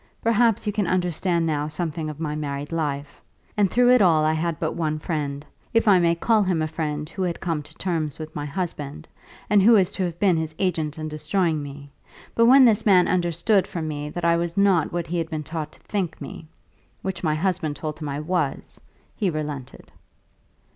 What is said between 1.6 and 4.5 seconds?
something of my married life. And through it all I